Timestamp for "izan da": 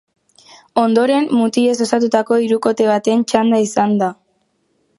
3.69-4.09